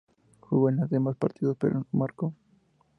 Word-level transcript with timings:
Jugó 0.39 0.69
en 0.69 0.77
los 0.77 0.89
demás 0.89 1.15
partidos, 1.15 1.57
pero 1.59 1.75
no 1.75 1.85
marcó. 1.91 2.33